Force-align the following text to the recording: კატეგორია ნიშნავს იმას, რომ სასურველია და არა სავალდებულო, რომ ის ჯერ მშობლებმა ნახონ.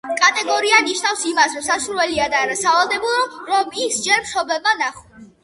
კატეგორია 0.19 0.77
ნიშნავს 0.85 1.25
იმას, 1.31 1.53
რომ 1.57 1.63
სასურველია 1.67 2.25
და 2.35 2.41
არა 2.47 2.57
სავალდებულო, 2.63 3.21
რომ 3.53 3.79
ის 3.85 4.01
ჯერ 4.09 4.27
მშობლებმა 4.27 4.77
ნახონ. 4.83 5.31